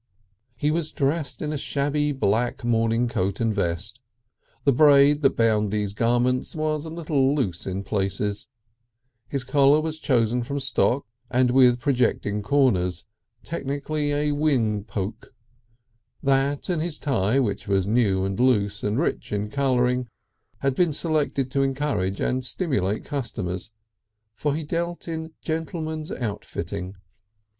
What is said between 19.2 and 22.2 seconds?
in colouring, had been selected to encourage